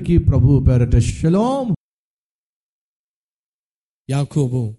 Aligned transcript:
అందరికీ 0.00 0.24
ప్రభు 0.24 0.64
పేరట 0.68 0.98
శలోం. 0.98 1.74
యాకోబు 4.10 4.74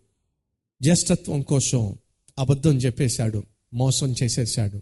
జ్యేష్ఠత్వం 0.81 1.41
కోసం 1.41 1.97
అబద్ధం 2.39 2.77
చెప్పేశాడు 2.77 3.43
మోసం 3.73 4.15
చేసేశాడు. 4.23 4.81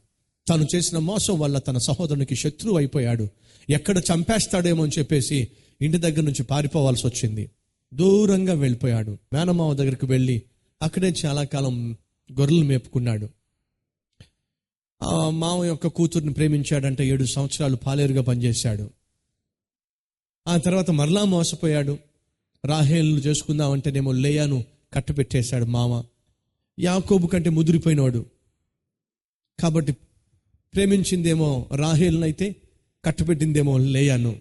తను 0.49 0.67
చేసిన 0.75 0.97
మోసం 0.97 1.39
వల్ల 1.39 1.57
తన 1.57 1.77
సహోదరునికి 1.77 2.35
శత్రువు 2.35 2.77
అయిపోయాడు. 2.77 3.27
ఎక్కడ 3.69 3.97
చంపేస్తాడేమో 3.97 4.83
అని 4.83 4.99
చెప్పేసి 4.99 5.47
ఇంటి 5.81 5.97
దగ్గర 5.97 6.21
నుంచి 6.21 6.43
పారిపోవాల్సి 6.43 7.07
వచ్చింది. 7.07 7.51
దూరంగా 7.93 8.53
వెళ్ళిపోయాడు. 8.53 9.17
మేనమావ 9.33 9.73
దగ్గరికి 9.73 10.05
వెళ్ళి 10.05 10.41
అక్కడే 10.81 11.13
చాలా 11.25 11.43
కాలం 11.43 11.97
గొర్రెలు 12.39 12.63
మేపుకున్నాడు. 12.63 13.29
మామ 15.29 15.63
యొక్క 15.63 15.87
కూతుర్ని 15.87 16.33
ప్రేమించాడంటే 16.33 17.07
ఏడు 17.07 17.25
సంవత్సరాలు 17.25 17.75
పాలేరుగా 17.75 18.21
పనిచేశాడు. 18.21 18.98
ఆ 20.49 20.57
తర్వాత 20.57 20.91
మరలా 20.91 21.23
మోసపోయాడు. 21.25 21.97
రాహేల్ను 22.65 23.19
చేసుకుందామంటేనేమో 23.19 24.11
లేయాను 24.11 24.63
కట్టపెట్టేశాడు 24.93 25.65
మామ. 25.65 26.03
యాకోబు 26.79 27.27
కంటే 27.27 27.49
ముదిరిపోయినవాడు 27.49 28.25
కాబట్టి 29.59 29.91
ప్రేమించిందేమో 30.73 31.49
రాహేల్నైతే 31.75 32.55
కట్టపెట్టిందేమో 33.05 33.77
లేయాను. 33.77 34.35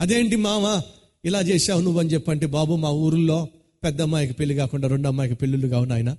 అదేంటి 0.00 0.36
మామ? 0.36 0.82
ఇలా 1.24 1.40
చేశావు 1.40 1.80
నువ్వు 1.80 2.00
అని 2.00 2.08
చెప్పంటే 2.08 2.46
బాబు 2.46 2.76
మా 2.76 2.90
ఊరిలో 2.90 3.48
పెద్ద 3.84 4.02
అమ్మాయికి 4.02 4.34
పెళ్ళి 4.34 4.54
కాకుండా 4.54 4.88
రెండు 4.88 5.08
అమ్మాయికి 5.08 5.36
పెళ్ళిళ్ళు 5.36 5.68
కావు 5.68 5.84
నాయన 5.84 6.16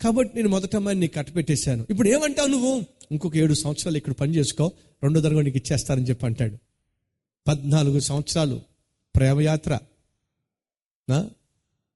కాబట్టి 0.00 0.36
నేను 0.36 0.48
మొదట 0.48 0.76
అమ్మాయిని 0.76 1.00
నీకు 1.00 1.14
కట్టపెట్టేశాను 1.14 1.86
ఇప్పుడు 1.90 2.08
ఏమంటావు 2.08 2.48
నువ్వు? 2.48 2.82
ఇంకొక 3.12 3.36
ఏడు 3.36 3.54
సంవత్సరాలు 3.54 3.96
ఇక్కడ 3.96 4.12
పని 4.12 4.34
చేసుకో 4.34 4.72
రెండో 5.02 5.20
తరగతి 5.20 5.44
నీకు 5.44 5.56
ఇచ్చేస్తానని 5.56 6.08
చెప్పి 6.08 6.26
అంటాడు. 6.26 6.56
పద్నాలుగు 7.48 8.00
సంవత్సరాలు 8.00 8.60
ప్రేమయాత్ర. 9.16 9.78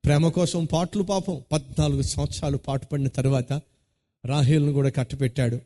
ప్రేమ 0.05 0.29
కోసం 0.29 0.65
పాటలు 0.65 1.03
పాపం. 1.03 1.43
పద్నాలుగు 1.53 2.03
సంవత్సరాలు 2.03 2.57
పాటు 2.57 2.87
పడిన 2.87 3.09
తర్వాత 3.09 3.53
రాహేల్ను 4.27 4.73
కూడా 4.73 4.89
కట్టపెట్టాడు. 4.89 5.61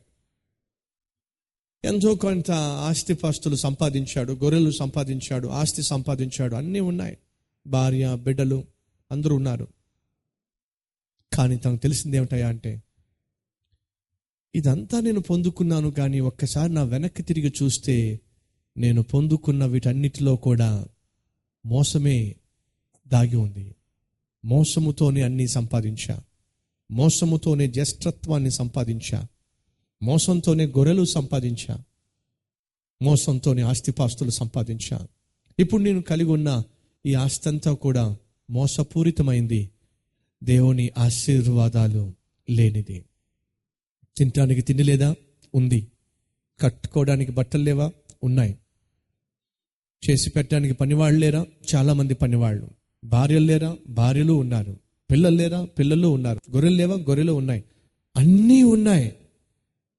ఎంతో 1.85 2.15
కొంత 2.15 2.51
ఆస్తిపాస్తులు 2.51 3.55
సంపాదించాడు 3.55 4.33
గొర్రెలు 4.33 4.71
సంపాదించాడు 4.71 5.47
ఆస్తి 5.47 5.83
సంపాదించాడు. 5.83 6.55
అన్నీ 6.55 6.79
ఉన్నాయి. 6.79 7.17
భార్య 7.67 8.15
బిడ్డలు 8.15 8.63
అందరూ 9.11 9.35
ఉన్నారు. 9.35 9.67
కానీ 11.33 11.57
తనకు 11.57 11.81
తెలిసింది 11.81 12.17
ఏమిటయా 12.17 12.47
అంటే 12.47 12.83
ఇదంతా 14.55 14.99
నేను 14.99 15.19
పొందుకున్నాను 15.19 15.91
కానీ 15.91 16.19
ఒక్కసారి 16.19 16.73
నా 16.73 16.83
వెనక్కి 16.83 17.23
తిరిగి 17.23 17.53
చూస్తే 17.63 18.19
నేను 18.77 19.03
పొందుకున్న 19.03 19.65
వీటన్నిటిలో 19.65 20.35
కూడా 20.35 20.87
మోసమే 21.65 22.35
దాగి 23.07 23.35
ఉంది. 23.35 23.75
మోసముతోనే 24.45 25.21
అన్నీ 25.21 25.47
సంపాదించా. 25.47 26.23
మోసముతోనే 26.91 27.67
జ్యేష్ఠత్వాన్ని 27.67 28.51
సంపాదించా. 28.51 29.27
మోసంతోనే 30.03 30.65
గొర్రెలు 30.65 31.05
సంపాదించా. 31.05 31.83
మోసంతోనే 33.01 33.61
ఆస్తిపాస్తులు 33.61 34.29
సంపాదించా. 34.29 35.07
ఇప్పుడు 35.59 35.83
నేను 35.83 36.01
కలిగి 36.01 36.29
ఉన్న 36.29 36.63
ఈ 37.05 37.13
ఆస్తి 37.13 37.49
అంతా 37.49 37.73
కూడా 37.73 38.17
మోసపూరితమైంది. 38.49 39.69
దేవుని 40.43 40.91
ఆశీర్వాదాలు 40.97 42.13
లేనిది. 42.49 43.05
తినటానికి 44.17 44.61
తిండి 44.61 44.83
లేదా? 44.83 45.15
ఉంది. 45.55 45.87
కట్టుకోవడానికి 46.59 47.31
బట్టలు 47.31 47.63
లేవా? 47.63 47.91
ఉన్నాయి. 48.23 48.57
చేసి 50.09 50.29
పెట్టడానికి 50.29 50.73
పనివాళ్ళు 50.73 51.19
లేరా? 51.19 51.45
చాలామంది 51.75 52.13
పనివాళ్ళు. 52.13 52.69
భార్యలు 53.03 53.45
లేరా? 53.45 53.77
భార్యలు 53.87 54.33
ఉన్నారు. 54.33 54.79
పిల్లలు 55.11 55.35
లేరా? 55.35 55.65
పిల్లలు 55.65 56.07
ఉన్నారు. 56.07 56.51
గొర్రెలు 56.51 56.75
లేవా? 56.75 56.95
గొర్రెలు 56.95 57.31
ఉన్నాయి. 57.31 57.63
అన్నీ 58.17 58.63
ఉన్నాయి. 58.63 59.15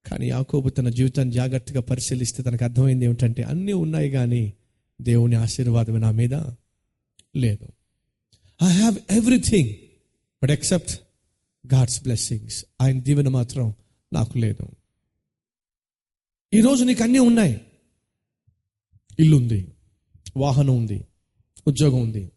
కానీ 0.05 0.29
యాకోబు 0.29 0.69
తన 0.69 0.89
జీవితాన్ని 0.89 1.33
జాగ్రత్తగా 1.33 1.81
పరిశీలిస్తే 1.81 2.43
తనకు 2.43 2.63
అర్థమైంది 2.63 3.05
ఏమిటంటే 3.05 3.43
అన్నీ 3.43 3.73
ఉన్నాయి 3.73 4.09
కానీ 4.09 4.53
దేవుని 5.01 5.35
ఆశీర్వాదం 5.35 6.01
నా 6.01 6.11
మీద 6.11 6.33
లేదు. 7.35 7.67
I 8.63 8.71
have 8.71 8.95
everything 9.11 9.69
but 10.43 10.51
except 10.51 10.99
God's 11.73 12.03
blessings 12.03 12.65
ఆయన 12.81 13.01
దీవెన 13.01 13.27
మాత్రం 13.27 13.73
నాకు 14.13 14.37
లేదు. 14.37 14.67
ఈరోజు 16.53 16.83
నీకు 16.83 17.03
అన్నీ 17.03 17.19
ఉన్నాయి. 17.19 17.61
ఇల్లుంది. 19.19 19.67
వాహనం 20.37 20.77
ఉంది 20.77 21.07
ఉద్యోగం 21.67 22.01
ఉంది 22.01 22.31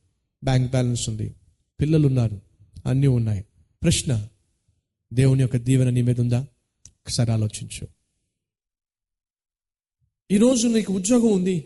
బ్యాంక్ 0.45 0.71
బ్యాలెన్స్ 0.71 1.09
ఉంది 1.09 1.35
పిల్లలు 1.81 2.07
ఉన్నారు 2.07 2.41
అన్నీ 2.87 3.07
ఉన్నాయి. 3.07 3.45
ప్రశ్న 3.83 4.29
దేవుని 5.13 5.41
యొక్క 5.41 5.57
దీవెన 5.57 5.91
నీ 5.91 6.03
మీద 6.03 6.21
ఉందా? 6.21 6.47
ఒకసారి 6.89 7.33
ఆలోచించు. 7.33 7.89
ఈరోజు 10.31 10.69
నీకు 10.69 10.93
ఉద్యోగం 10.93 11.33
ఉంది 11.33 11.65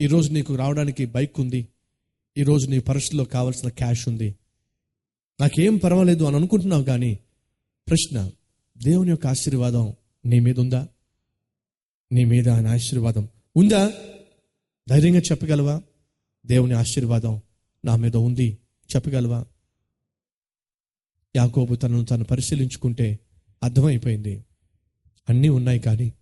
ఈరోజు 0.00 0.32
నీకు 0.32 0.54
రావడానికి 0.54 1.06
బైక్ 1.06 1.40
ఉంది 1.40 1.68
ఈరోజు 2.38 2.70
నీ 2.70 2.78
పరిస్థితిలో 2.78 3.24
కావాల్సిన 3.24 3.68
క్యాష్ 3.68 4.08
ఉంది. 4.08 4.34
నాకేం 5.40 5.76
పర్వాలేదు 5.76 6.24
అని 6.24 6.36
అనుకుంటున్నావు 6.36 6.84
కానీ 6.84 7.18
ప్రశ్న 7.88 8.30
దేవుని 8.78 9.10
యొక్క 9.10 9.26
ఆశీర్వాదం 9.26 9.94
నీ 10.26 10.40
మీద 10.40 10.60
ఉందా? 10.60 10.88
నీ 12.12 12.24
మీద 12.24 12.48
ఆయన 12.48 12.66
ఆశీర్వాదం 12.66 13.28
ఉందా? 13.56 13.92
ధైర్యంగా 14.88 15.18
చెప్పగలవా? 15.18 15.82
దేవుని 16.46 16.74
ఆశీర్వాదం 16.74 17.40
నా 17.84 17.96
మీద 17.96 18.16
ఉంది. 18.16 18.58
చెప్పగలవా? 18.96 19.46
యాకోబు 21.36 21.74
తనను 21.74 22.04
తను 22.04 22.24
పరిశీలించుకుంటే 22.24 23.18
అర్థమైపోయింది. 23.62 24.44
అన్నీ 25.28 25.48
ఉన్నాయి 25.48 25.78
కానీ 25.78 26.12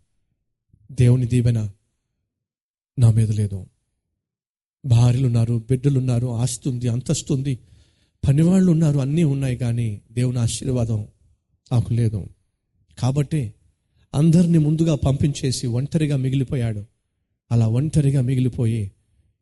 దేవుని 0.93 1.27
దీవెన 1.27 1.71
నా 2.99 3.11
మీద 3.11 3.31
లేదు. 3.31 3.67
భార్యలున్నారు 4.87 5.55
బిడ్డలున్నారు 5.55 5.67
బిడ్డలు 5.71 5.99
ఉన్నారు 5.99 6.27
ఆస్తి 6.27 6.69
ఉంది 6.69 6.89
అంతస్తు 6.89 7.35
ఉంది 7.35 7.59
పనివాళ్ళు 8.29 8.73
ఉన్నారు 8.73 8.99
అన్నీ 8.99 9.25
ఉన్నాయి 9.25 9.57
కానీ 9.57 10.01
దేవుని 10.13 10.39
ఆశీర్వాదం 10.39 11.09
నాకు 11.73 11.93
లేదు. 11.93 12.27
కాబట్టి 12.99 13.55
అందరినీ 14.15 14.59
ముందుగా 14.59 14.95
పంపించేసి 14.95 15.67
ఒంటరిగా 15.67 16.17
మిగిలిపోయాడు. 16.17 16.87
అలా 17.51 17.67
ఒంటరిగా 17.69 18.21
మిగిలిపోయి 18.21 18.93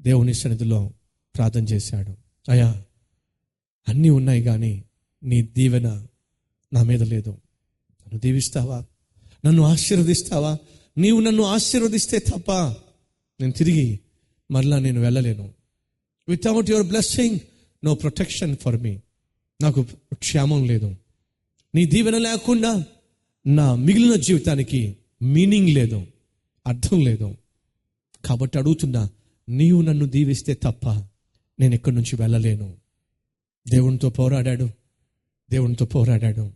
దేవుని 0.03 0.35
సన్నిధిలో 0.35 0.93
ప్రార్థన 1.37 1.65
చేశాడు. 1.65 2.17
అయ్యా 2.51 2.85
అన్నీ 3.89 4.09
ఉన్నాయి 4.11 4.43
కానీ 4.43 4.85
నీ 5.25 5.43
దీవెన 5.43 6.07
నా 6.73 6.83
మీద 6.83 7.03
లేదు. 7.03 7.31
నన్ను 7.31 8.19
దీవిస్తావా? 8.19 8.85
నన్ను 9.47 9.63
ఆశీర్వదిస్తావా? 9.63 10.59
నీవు 10.99 11.21
నన్ను 11.21 11.43
ఆశీర్వదిస్తే 11.43 12.19
తప్ప 12.19 12.53
నేను 13.41 13.53
తిరిగి 13.53 14.01
మరలా 14.51 14.79
నేను 14.79 15.01
వెళ్ళలేను. 15.01 15.55
Without 16.29 16.71
your 16.71 16.87
blessing 16.87 17.39
no 17.85 17.95
protection 17.95 18.57
for 18.57 18.81
me 18.81 19.01
నాకు 19.63 19.87
క్షేమం 20.15 20.65
లేదు. 20.65 20.97
నీ 21.75 21.87
దీవెన 21.87 22.19
లేకుండా 22.19 22.85
నా 23.47 23.75
మిగిలిన 23.75 24.15
జీవితానికి 24.15 24.97
మీనింగ్ 25.23 25.69
లేదు. 25.69 26.07
అర్థం 26.67 27.01
లేదు. 27.01 27.37
కాబట్టి 28.25 28.59
అడుగుతున్నా 28.59 29.09
నీవు 29.49 29.83
నన్ను 29.83 30.07
దీవిస్తే 30.07 30.55
తప్ప 30.55 30.91
నేను 31.61 31.75
ఎక్కడి 31.75 31.97
నుంచి 31.97 32.17
వెళ్ళలేను. 32.17 32.77
దేవునితో 33.69 34.11
పోరాడాడు. 34.11 34.71
దేవునితో 35.51 35.87
పోరాడాడు. 35.87 36.53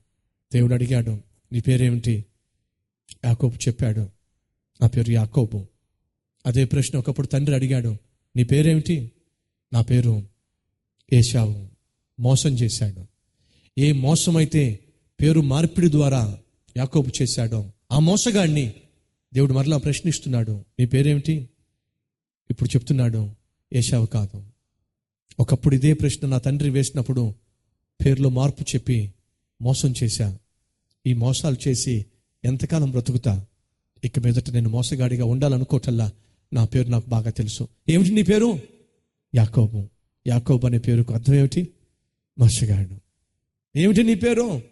దేవుడు 0.53 0.75
అడిగాడు 0.75 1.21
నీ 1.53 1.60
పేరేమిటి? 1.60 2.24
యాకోబు 3.24 3.54
చెప్పాడు 3.54 4.01
నా 4.80 4.86
పేరు 4.86 5.10
యాకోబు. 5.10 5.66
అదే 6.47 6.65
ప్రశ్న 6.65 6.98
ఒకప్పుడు 6.98 7.27
తండ్రి 7.27 7.54
అడిగాడు 7.54 7.97
నీ 8.36 8.45
పేరేమిటి? 8.45 9.10
నా 9.72 9.83
పేరు 9.83 10.22
ఏషావు 11.13 11.68
మోసం 12.21 12.51
చేశాడు. 12.51 13.06
ఏ 13.78 13.92
మోసమైతే 13.92 14.80
పేరు 15.21 15.41
మార్పిడి 15.41 15.91
ద్వారా 15.91 16.39
యాకోబు 16.77 17.10
చేశాడో 17.22 17.72
ఆ 17.92 17.98
మోసగాడిని 17.98 18.74
దేవుడు 19.34 19.53
మరలా 19.53 19.77
ప్రశ్నిస్తున్నాడు 19.77 20.65
నీ 20.78 20.86
పేరేమిటి? 20.86 21.48
ఇప్పుడు 22.50 22.68
చెప్తున్నాడు 22.68 23.30
ఏషావు 23.72 24.06
కాదు. 24.06 24.44
ఒకప్పుడు 25.41 25.74
ఇదే 25.74 25.92
ప్రశ్న 25.92 26.28
నా 26.28 26.38
తండ్రి 26.38 26.71
వేసినప్పుడు 26.71 27.34
పేరులో 28.04 28.28
మార్పు 28.28 28.62
చెప్పి 28.62 29.15
మోసం 29.62 29.94
చేశా. 30.03 30.38
ఈ 31.06 31.15
మోసాలు 31.15 31.56
చేసి 31.68 32.06
ఎంతకాలం 32.44 32.91
బ్రతుకుతా? 32.91 33.47
ఇక 34.04 34.18
మీదట 34.18 34.50
నేను 34.50 34.68
మోసగాడిగా 34.68 35.24
ఉండాలనుకోటల్లా 35.24 36.12
నా 36.53 36.65
పేరు 36.65 36.88
నాకు 36.88 37.10
బాగా 37.10 37.30
తెలుసు. 37.30 37.68
ఏమిటి 37.88 38.10
నీ 38.10 38.22
పేరు? 38.22 38.59
యాకోబు. 39.34 39.88
యాకోబు 40.27 40.66
అనే 40.66 40.78
పేరుకు 40.78 41.15
అర్థం 41.15 41.34
ఏమిటి? 41.34 41.68
మోసగాడు. 42.38 42.97
ఏమిటి 43.78 44.03
నీ 44.03 44.15
పేరు? 44.15 44.62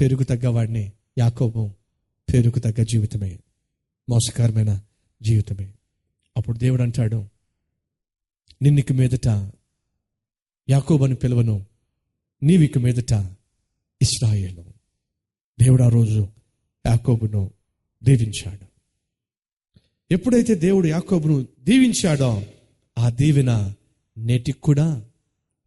పేరుకు 0.00 0.22
తగ్గవాడిని 0.22 0.92
యాకోబు. 1.18 1.70
పేరుకు 2.34 2.58
తగ్గ 2.58 2.82
జీవితమే. 2.82 3.38
మోసకరమైన 4.10 4.80
జీవితమే. 5.22 5.72
అప్పుడు 6.36 6.58
దేవుడు 6.58 6.82
అంటాడు 6.82 7.26
నిన్నిక 8.62 8.92
మీదట 8.92 9.28
యాకోబని 10.70 11.14
పిలవను 11.14 11.66
నీవిక 12.42 12.78
మీదట 12.78 13.12
ఇస్రాయేలు 14.02 14.64
దేవుడు 15.60 15.82
ఆ 15.82 15.88
రోజు 15.88 16.28
యాకోబును 16.86 17.50
దీవించాడు. 18.04 18.66
ఎప్పుడైతే 20.10 20.54
దేవుడు 20.54 20.86
యాకోబును 20.86 21.46
దీవించాడో 21.60 22.42
ఆ 22.98 23.10
దీవెన 23.10 23.74
నేటికి 24.18 24.60
కూడా 24.60 25.04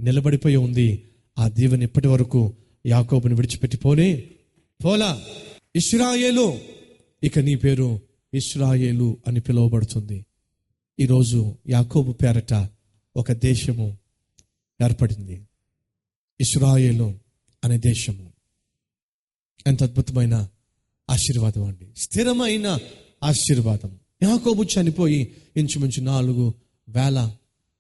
నిలబడిపోయి 0.02 0.56
ఉంది. 0.56 1.10
ఆ 1.40 1.50
దీవెన 1.50 1.84
ఇప్పటి 1.84 2.08
వరకు 2.08 2.54
యాకోబును 2.86 3.36
విడిచిపెట్టి 3.36 3.78
పోనే 3.78 4.30
పోలా. 4.86 5.26
ఇస్రాయేలు 5.76 6.60
ఇక 7.24 7.40
నీ 7.40 7.56
పేరు 7.56 8.13
ఇస్రాయేలు 8.34 9.18
అని 9.28 9.40
పిలువబడుతుంది. 9.40 10.26
ఈరోజు 11.00 11.56
యాకోబు 11.70 12.12
పేరట 12.12 12.70
ఒక 13.18 13.32
దేశము 13.32 13.98
ఏర్పడింది. 14.84 15.48
ఇస్రాయేలు 16.42 17.20
అనే 17.64 17.78
దేశము. 17.78 18.34
ఎంత 19.68 19.84
అద్భుతమైన 19.84 20.50
ఆశీర్వాదం 21.10 21.64
అండి. 21.64 21.88
స్థిరమైన 21.98 22.80
ఆశీర్వాదం. 23.24 24.00
యాకోబు 24.24 24.64
చనిపోయి 24.64 25.36
ఇంచుమించు 25.58 26.02
నాలుగు 26.02 26.54
వేల 26.90 27.36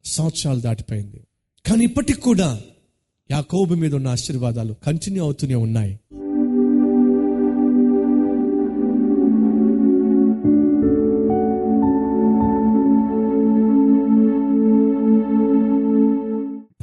సంవత్సరాలు 0.05 0.59
దాటిపోయింది. 0.59 1.27
కానీ 1.65 1.83
ఇప్పటికి 1.83 2.21
కూడా 2.21 2.61
యాకోబు 3.31 3.73
మీద 3.73 3.95
ఉన్న 3.95 4.07
ఆశీర్వాదాలు 4.07 4.73
కంటిన్యూ 4.73 5.23
అవుతూనే 5.23 5.55
ఉన్నాయి. 5.55 5.99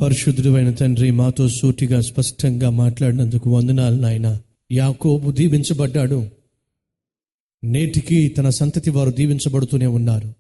పరిశుద్ధుడు 0.00 0.48
అయిన 0.48 0.70
తండ్రి 0.70 1.10
మాతో 1.10 1.48
సూటిగా 1.48 2.00
స్పష్టంగా 2.00 2.70
మాట్లాడినందుకు 2.70 3.50
వందనాలు 3.50 3.96
నాయన. 3.96 4.40
యాకోబు 4.72 5.30
దీవించబడ్డాడు. 5.30 6.30
నేటికి 7.64 8.28
తన 8.28 8.48
సంతతి 8.48 8.90
వారు 8.90 9.10
దీవించబడుతూనే 9.10 9.86
ఉన్నారు. 9.86 10.34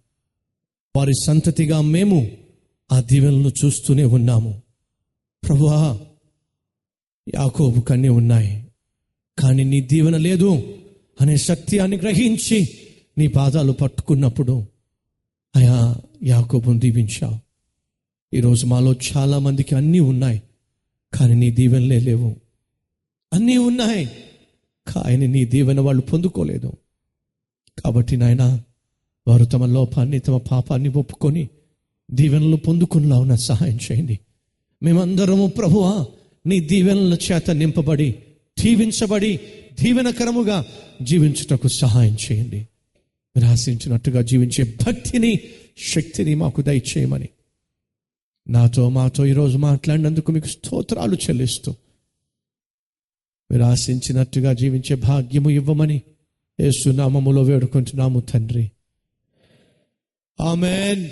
వారి 0.96 1.12
సంతతిగా 1.26 1.80
మేము 1.80 2.30
ఆ 2.92 3.00
దీవెనలను 3.00 3.52
చూస్తూనే 3.64 4.04
ఉన్నాము. 4.04 4.62
ప్రభువా 5.48 6.00
యాకోబు 7.34 7.80
కన్నీ 7.80 8.08
ఉన్నాయి. 8.08 8.66
కానీ 9.38 9.64
నీ 9.64 9.80
దీవెన 9.80 10.16
లేదు 10.16 10.62
అనే 11.20 11.36
సత్యాన్ని 11.36 11.96
గ్రహించి 11.96 12.68
నీ 13.18 13.26
పాదాలు 13.26 13.72
పట్టుకున్నప్పుడు 13.72 14.66
అయా 15.56 15.96
యాకోబును 16.24 16.78
దీవించావు. 16.78 17.49
ఈరోజు 18.34 18.66
మాలో 18.66 18.94
చాలా 18.94 19.38
మందికి 19.38 19.74
అన్నీ 19.74 20.00
ఉన్నాయి 20.00 20.42
కానీ 21.14 21.34
నీ 21.34 21.50
దీవెనలే 21.50 22.00
లేవు. 22.00 22.36
అన్నీ 23.32 23.56
ఉన్నాయి 23.56 24.10
కానీ 24.86 25.26
నీ 25.26 25.44
దీవెన 25.44 25.80
వాళ్ళు 25.80 26.02
పొందుకోలేదు. 26.02 26.72
కాబట్టి 27.84 28.16
నాయన 28.16 28.60
వారు 29.28 29.44
తమ 29.44 29.66
లోపాన్ని 29.66 30.18
తమ 30.18 30.36
పాపాన్ని 30.36 30.88
ఒప్పుకొని 30.88 31.48
దీవెనలు 32.10 32.56
పొందుకునేలాగా 32.56 33.36
సహాయం 33.36 33.78
చేయండి. 33.92 34.18
మేమందరము 34.82 35.46
ప్రభువా 35.46 36.06
నీ 36.46 36.60
దీవెనల 36.60 37.16
చేత 37.32 37.50
నింపబడి 37.50 38.14
దీవించబడి 38.62 39.40
దీవెనకరముగా 39.82 40.64
జీవించుటకు 41.02 41.68
సహాయం 41.68 42.16
చేయండి. 42.30 42.68
రాసించినట్టుగా 43.38 44.22
జీవించే 44.22 44.76
భక్తిని 44.86 45.40
శక్తిని 45.78 46.34
మాకు 46.34 46.62
దయచేయమని 46.62 47.28
నాతో 48.50 48.88
మాతో 48.88 49.26
ఈరోజు 49.26 49.58
మాట్లాడినందుకు 49.58 50.32
మీకు 50.32 50.46
స్తోత్రాలు 50.46 51.14
చెల్లిస్తూ 51.14 51.74
మీరు 53.52 53.62
ఆశించినట్టుగా 53.62 54.52
జీవించే 54.52 54.96
భాగ్యము 54.96 55.50
ఇవ్వమని 55.50 56.02
ఏసునామములో 56.60 57.42
వేడుకుంటున్నాము 57.42 58.20
తండ్రి. 58.20 58.70
ఆమెన్. 60.40 61.10